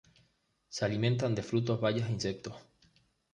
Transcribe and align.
Se 0.67 0.83
alimentan 0.83 1.35
de 1.35 1.43
frutos, 1.43 1.79
bayas 1.79 2.09
e 2.09 2.11
insectos. 2.13 2.55